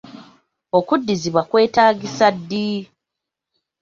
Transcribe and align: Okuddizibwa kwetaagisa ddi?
Okuddizibwa 0.77 1.41
kwetaagisa 1.49 2.25
ddi? 2.37 2.67